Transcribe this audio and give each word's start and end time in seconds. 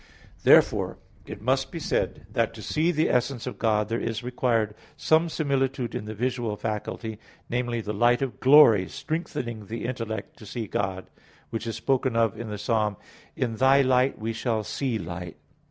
Therefore 0.41 0.97
it 1.27 1.43
must 1.43 1.71
be 1.71 1.77
said 1.77 2.25
that 2.31 2.55
to 2.55 2.63
see 2.63 2.89
the 2.91 3.07
essence 3.07 3.45
of 3.45 3.59
God, 3.59 3.87
there 3.87 3.99
is 3.99 4.23
required 4.23 4.73
some 4.97 5.29
similitude 5.29 5.93
in 5.93 6.05
the 6.05 6.15
visual 6.15 6.57
faculty, 6.57 7.19
namely, 7.51 7.81
the 7.81 7.93
light 7.93 8.23
of 8.23 8.39
glory 8.39 8.89
strengthening 8.89 9.67
the 9.67 9.85
intellect 9.85 10.37
to 10.39 10.47
see 10.47 10.65
God, 10.65 11.05
which 11.51 11.67
is 11.67 11.75
spoken 11.75 12.15
of 12.15 12.35
in 12.35 12.49
the 12.49 12.57
Psalm 12.57 12.95
(35:10), 13.37 13.43
"In 13.45 13.55
Thy 13.57 13.81
light 13.83 14.17
we 14.17 14.33
shall 14.33 14.63
see 14.63 14.97
light." 14.97 15.37